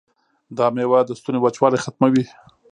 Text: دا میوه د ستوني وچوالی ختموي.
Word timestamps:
دا 0.57 0.65
میوه 0.75 0.99
د 1.05 1.11
ستوني 1.19 1.39
وچوالی 1.41 1.79
ختموي. 1.83 2.25